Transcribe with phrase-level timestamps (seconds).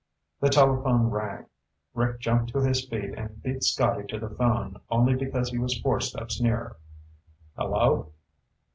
[0.39, 1.45] The telephone rang.
[1.93, 5.77] Rick jumped to his feet and beat Scotty to the phone only because he was
[5.79, 6.77] four steps nearer.
[7.55, 8.11] "Hello?"